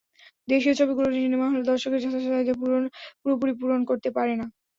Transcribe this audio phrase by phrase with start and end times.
[0.47, 2.53] দেশীয় ছবিগুলো সিনেমা হলে দর্শকের যথাযথ চাহিদা
[3.21, 4.45] পুরোপুরি পূরণ করতে পারে না।